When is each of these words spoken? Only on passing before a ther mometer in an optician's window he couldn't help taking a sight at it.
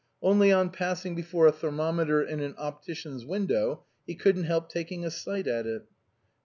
Only 0.23 0.51
on 0.51 0.71
passing 0.71 1.13
before 1.13 1.45
a 1.45 1.51
ther 1.51 1.69
mometer 1.69 2.27
in 2.27 2.39
an 2.39 2.55
optician's 2.57 3.23
window 3.23 3.83
he 4.07 4.15
couldn't 4.15 4.45
help 4.45 4.67
taking 4.67 5.05
a 5.05 5.11
sight 5.11 5.45
at 5.45 5.67
it. 5.67 5.83